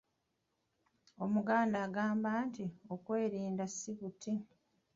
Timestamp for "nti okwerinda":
2.47-3.63